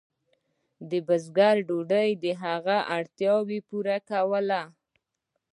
د 0.89 0.91
بزګر 1.07 1.55
ډوډۍ 1.67 2.09
د 2.23 2.25
هغه 2.43 2.77
اړتیا 2.95 3.33
پوره 3.67 3.97
کوله. 4.09 4.61